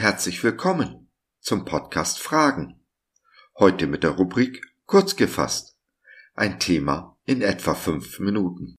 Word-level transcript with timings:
herzlich 0.00 0.42
willkommen 0.42 1.12
zum 1.38 1.64
Podcast 1.64 2.18
Fragen. 2.18 2.84
Heute 3.56 3.86
mit 3.86 4.02
der 4.02 4.10
Rubrik 4.10 4.66
Kurz 4.84 5.14
gefasst. 5.14 5.78
Ein 6.34 6.58
Thema 6.58 7.16
in 7.24 7.40
etwa 7.40 7.76
fünf 7.76 8.18
Minuten. 8.18 8.74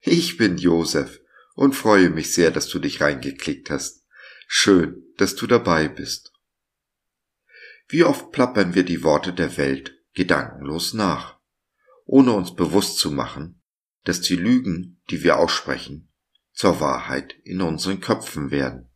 Ich 0.00 0.36
bin 0.36 0.58
Josef 0.58 1.20
und 1.54 1.74
freue 1.74 2.10
mich 2.10 2.34
sehr, 2.34 2.50
dass 2.50 2.68
du 2.68 2.80
dich 2.80 3.00
reingeklickt 3.00 3.70
hast. 3.70 4.04
Schön, 4.46 5.06
dass 5.16 5.36
du 5.36 5.46
dabei 5.46 5.88
bist. 5.88 6.34
Wie 7.88 8.04
oft 8.04 8.32
plappern 8.32 8.74
wir 8.74 8.84
die 8.84 9.02
Worte 9.02 9.32
der 9.32 9.56
Welt 9.56 9.98
gedankenlos 10.12 10.92
nach, 10.92 11.38
ohne 12.04 12.32
uns 12.32 12.54
bewusst 12.54 12.98
zu 12.98 13.10
machen, 13.10 13.62
dass 14.04 14.20
die 14.20 14.36
Lügen, 14.36 15.00
die 15.08 15.22
wir 15.22 15.38
aussprechen, 15.38 16.12
zur 16.52 16.78
Wahrheit 16.80 17.32
in 17.44 17.62
unseren 17.62 18.00
Köpfen 18.00 18.50
werden. 18.50 18.89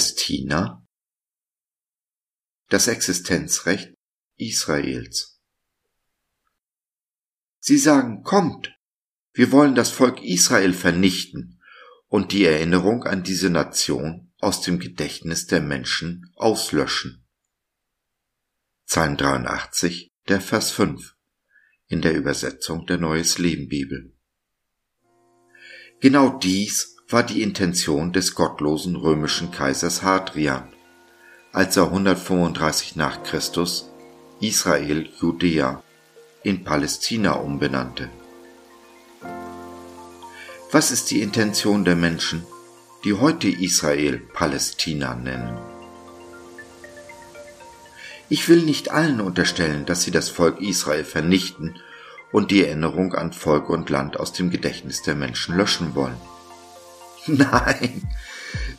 Palästina 0.00 0.82
das 2.70 2.86
Existenzrecht 2.88 3.92
Israels. 4.36 5.40
Sie 7.58 7.76
sagen, 7.76 8.22
kommt, 8.22 8.74
wir 9.34 9.52
wollen 9.52 9.74
das 9.74 9.90
Volk 9.90 10.22
Israel 10.22 10.72
vernichten 10.72 11.60
und 12.08 12.32
die 12.32 12.44
Erinnerung 12.44 13.04
an 13.04 13.24
diese 13.24 13.50
Nation 13.50 14.32
aus 14.38 14.62
dem 14.62 14.78
Gedächtnis 14.78 15.46
der 15.46 15.60
Menschen 15.60 16.32
auslöschen. 16.36 17.26
Psalm 18.86 19.18
83, 19.18 20.12
der 20.28 20.40
Vers 20.40 20.70
5 20.70 21.14
in 21.88 22.00
der 22.00 22.16
Übersetzung 22.16 22.86
der 22.86 22.96
Neues 22.96 23.36
Leben 23.36 23.68
Bibel. 23.68 24.14
Genau 26.00 26.38
dies 26.38 26.96
war 27.10 27.24
die 27.24 27.42
Intention 27.42 28.12
des 28.12 28.36
gottlosen 28.36 28.94
römischen 28.94 29.50
Kaisers 29.50 30.02
Hadrian, 30.02 30.68
als 31.52 31.76
er 31.76 31.84
135 31.84 32.94
nach 32.94 33.24
Christus 33.24 33.90
Israel 34.40 35.08
Judäa 35.20 35.82
in 36.44 36.62
Palästina 36.62 37.32
umbenannte. 37.32 38.08
Was 40.70 40.92
ist 40.92 41.10
die 41.10 41.20
Intention 41.20 41.84
der 41.84 41.96
Menschen, 41.96 42.44
die 43.04 43.14
heute 43.14 43.48
Israel 43.48 44.18
Palästina 44.18 45.16
nennen? 45.16 45.58
Ich 48.28 48.48
will 48.48 48.62
nicht 48.62 48.92
allen 48.92 49.20
unterstellen, 49.20 49.84
dass 49.84 50.02
sie 50.04 50.12
das 50.12 50.28
Volk 50.28 50.60
Israel 50.60 51.02
vernichten 51.02 51.74
und 52.30 52.52
die 52.52 52.64
Erinnerung 52.64 53.14
an 53.14 53.32
Volk 53.32 53.68
und 53.68 53.90
Land 53.90 54.20
aus 54.20 54.32
dem 54.32 54.50
Gedächtnis 54.50 55.02
der 55.02 55.16
Menschen 55.16 55.56
löschen 55.56 55.96
wollen. 55.96 56.16
Nein, 57.26 58.02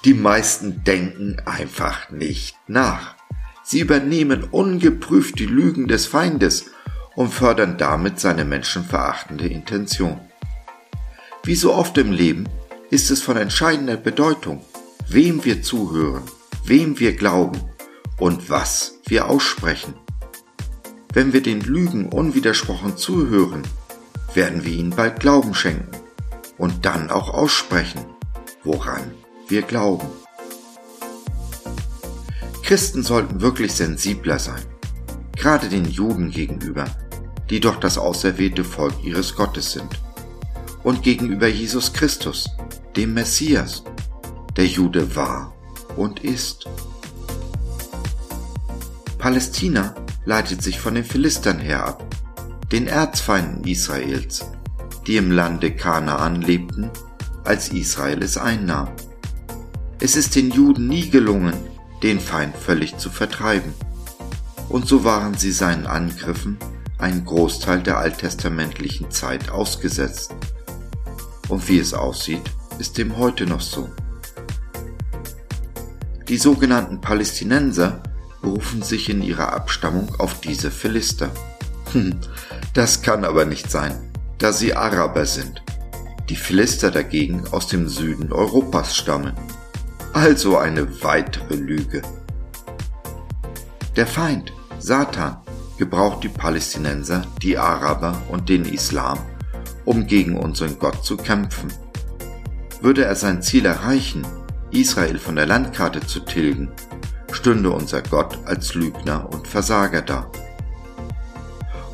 die 0.04 0.14
meisten 0.14 0.84
denken 0.84 1.38
einfach 1.46 2.10
nicht 2.10 2.58
nach. 2.68 3.16
Sie 3.64 3.80
übernehmen 3.80 4.44
ungeprüft 4.44 5.38
die 5.38 5.46
Lügen 5.46 5.88
des 5.88 6.08
Feindes 6.08 6.66
und 7.16 7.32
fördern 7.32 7.78
damit 7.78 8.20
seine 8.20 8.46
menschenverachtende 8.46 9.48
Intention. 9.48 10.20
Wie 11.44 11.56
so 11.56 11.74
oft 11.74 11.98
im 11.98 12.12
Leben 12.12 12.50
ist 12.90 13.12
es 13.12 13.22
von 13.22 13.38
entscheidender 13.38 13.98
Bedeutung, 13.98 14.66
wem 15.08 15.46
wir 15.46 15.62
zuhören, 15.62 16.24
wem 16.66 17.00
wir 17.00 17.16
glauben 17.16 17.60
und 18.18 18.50
was 18.50 19.00
wir 19.06 19.30
aussprechen. 19.30 19.94
Wenn 21.14 21.34
wir 21.34 21.44
den 21.44 21.62
Lügen 21.62 22.10
unwidersprochen 22.10 22.98
zuhören, 22.98 23.64
werden 24.34 24.64
wir 24.64 24.72
ihnen 24.72 24.92
bald 24.92 25.20
Glauben 25.20 25.54
schenken 25.54 25.92
und 26.58 26.86
dann 26.86 27.12
auch 27.12 27.34
aussprechen 27.34 28.06
woran 28.64 29.12
wir 29.48 29.62
glauben. 29.62 30.08
Christen 32.64 33.04
sollten 33.04 33.42
wirklich 33.42 33.74
sensibler 33.74 34.40
sein, 34.40 34.64
gerade 35.36 35.68
den 35.68 35.86
Juden 35.86 36.32
gegenüber, 36.32 36.86
die 37.50 37.60
doch 37.60 37.80
das 37.80 37.98
auserwählte 37.98 38.64
Volk 38.64 38.94
ihres 39.04 39.36
Gottes 39.36 39.74
sind, 39.74 40.00
und 40.84 41.04
gegenüber 41.04 41.48
Jesus 41.48 41.92
Christus, 41.92 42.50
dem 42.96 43.14
Messias, 43.14 43.84
der 44.56 44.68
Jude 44.68 45.16
war 45.16 45.54
und 45.98 46.24
ist. 46.24 46.66
Palästina 49.18 49.94
leitet 50.26 50.62
sich 50.62 50.80
von 50.80 50.96
den 50.96 51.04
Philistern 51.04 51.60
her 51.60 51.86
ab, 51.86 52.06
den 52.72 52.88
Erzfeinden 52.88 53.66
Israels, 53.66 54.46
die 55.08 55.18
im 55.18 55.32
Lande 55.32 55.76
Kanaan 55.76 56.42
lebten 56.42 56.90
als 57.52 57.68
Israel 57.68 58.24
es 58.24 58.38
einnahm. 58.38 58.88
Es 60.00 60.16
ist 60.16 60.38
den 60.38 60.52
Juden 60.52 60.88
nie 60.88 61.10
gelungen, 61.10 61.54
den 62.02 62.22
Feind 62.22 62.56
völlig 62.56 62.98
zu 62.98 63.10
vertreiben. 63.10 63.74
Und 64.70 64.88
so 64.88 65.04
waren 65.04 65.34
sie 65.34 65.52
seinen 65.52 65.86
Angriffen 65.86 66.58
einen 66.98 67.26
Großteil 67.26 67.84
der 67.84 67.98
alttestamentlichen 67.98 69.12
Zeit 69.12 69.50
ausgesetzt. 69.50 70.34
Und 71.50 71.68
wie 71.68 71.80
es 71.80 71.94
aussieht, 71.94 72.42
ist 72.80 72.98
dem 72.98 73.18
heute 73.18 73.46
noch 73.46 73.60
so. 73.60 73.90
Die 76.30 76.38
sogenannten 76.38 77.02
Palästinenser 77.02 78.02
berufen 78.42 78.82
sich 78.82 79.10
in 79.10 79.22
ihrer 79.22 79.52
Abstammung 79.52 80.16
auf 80.20 80.40
diese 80.40 80.72
Philister. 80.72 81.30
Hm, 81.92 82.16
das 82.74 83.02
kann 83.02 83.26
aber 83.26 83.44
nicht 83.44 83.70
sein, 83.70 84.10
da 84.38 84.54
sie 84.54 84.74
Araber 84.74 85.26
sind 85.26 85.62
die 86.32 86.38
Philister 86.38 86.92
dagegen 86.92 87.44
aus 87.52 87.68
dem 87.68 87.90
Süden 87.90 88.32
Europas 88.32 88.96
stammen. 88.96 89.34
Also 90.14 90.58
eine 90.58 91.04
weitere 91.04 91.56
Lüge. 91.56 92.02
Der 93.98 94.08
Feind, 94.08 94.54
Satan, 94.80 95.42
gebraucht 95.78 96.24
die 96.24 96.30
Palästinenser, 96.30 97.24
die 97.42 97.58
Araber 97.58 98.22
und 98.30 98.48
den 98.48 98.64
Islam, 98.64 99.20
um 99.84 100.08
gegen 100.08 100.38
unseren 100.38 100.80
Gott 100.80 101.04
zu 101.04 101.18
kämpfen. 101.18 101.68
Würde 102.80 103.04
er 103.04 103.16
sein 103.16 103.42
Ziel 103.42 103.66
erreichen, 103.66 104.26
Israel 104.72 105.20
von 105.20 105.36
der 105.36 105.48
Landkarte 105.48 106.00
zu 106.00 106.22
tilgen, 106.22 106.72
stünde 107.34 107.72
unser 107.72 108.04
Gott 108.04 108.40
als 108.46 108.74
Lügner 108.74 109.28
und 109.34 109.50
Versager 109.50 110.02
da. 110.02 110.32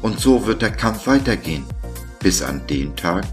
Und 0.04 0.20
so 0.20 0.46
wird 0.46 0.62
der 0.62 0.74
Kampf 0.74 1.08
weitergehen, 1.08 1.66
bis 2.20 2.44
an 2.44 2.68
den 2.68 2.96
Tag, 2.96 3.26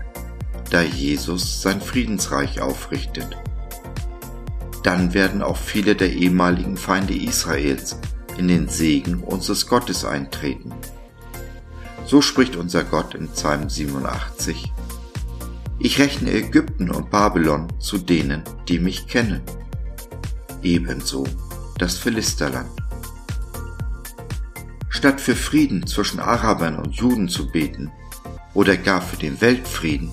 da 0.71 0.83
Jesus 0.83 1.63
sein 1.63 1.81
Friedensreich 1.81 2.61
aufrichtet. 2.61 3.37
Dann 4.83 5.15
werden 5.15 5.43
auch 5.43 5.57
viele 5.57 5.97
der 5.97 6.13
ehemaligen 6.13 6.77
Feinde 6.77 7.15
Israels 7.15 7.99
in 8.37 8.49
den 8.49 8.69
Segen 8.69 9.23
unseres 9.23 9.67
Gottes 9.67 10.05
eintreten. 10.05 10.73
So 12.07 12.21
spricht 12.21 12.57
unser 12.57 12.85
Gott 12.85 13.15
in 13.15 13.29
Psalm 13.29 13.71
87. 13.71 14.73
Ich 15.79 15.99
rechne 15.99 16.33
Ägypten 16.33 16.91
und 16.91 17.11
Babylon 17.11 17.69
zu 17.79 17.99
denen, 17.99 18.43
die 18.69 18.79
mich 18.79 19.07
kennen. 19.07 19.43
Ebenso 20.63 21.25
das 21.79 21.97
Philisterland. 21.97 22.71
Statt 24.89 25.21
für 25.21 25.35
Frieden 25.35 25.87
zwischen 25.87 26.21
Arabern 26.21 26.79
und 26.79 26.95
Juden 26.95 27.29
zu 27.29 27.51
beten 27.51 27.91
oder 28.55 28.77
gar 28.77 29.03
für 29.03 29.17
den 29.17 29.41
Weltfrieden, 29.41 30.13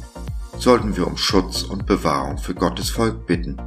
sollten 0.62 0.96
wir 0.96 1.08
um 1.08 1.18
Schutz 1.18 1.64
und 1.64 1.88
Bewahrung 1.88 2.38
für 2.38 2.54
Gottes 2.54 2.92
Volk 2.92 3.26
bitten, 3.26 3.58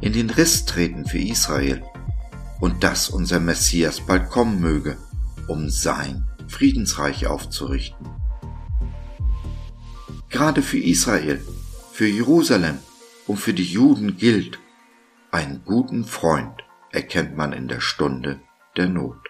in 0.00 0.12
den 0.12 0.30
Riss 0.30 0.64
treten 0.64 1.04
für 1.04 1.18
Israel 1.18 1.82
und 2.60 2.84
dass 2.84 3.10
unser 3.10 3.40
Messias 3.40 4.00
bald 4.00 4.30
kommen 4.30 4.60
möge, 4.60 4.96
um 5.48 5.68
sein 5.68 6.28
Friedensreich 6.46 7.26
aufzurichten. 7.26 8.08
Gerade 10.28 10.62
für 10.62 10.78
Israel, 10.78 11.44
für 11.92 12.06
Jerusalem 12.06 12.78
und 13.26 13.38
für 13.38 13.52
die 13.52 13.64
Juden 13.64 14.16
gilt, 14.16 14.60
einen 15.32 15.64
guten 15.64 16.04
Freund 16.04 16.62
erkennt 16.92 17.36
man 17.36 17.52
in 17.52 17.66
der 17.66 17.80
Stunde 17.80 18.38
der 18.76 18.88
Not. 18.88 19.29